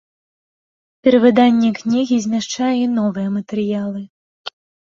Перавыданне 1.07 1.69
кнігі 1.81 2.17
змяшчае 2.25 2.73
і 2.85 2.89
новыя 2.97 3.29
матэрыялы. 3.37 4.01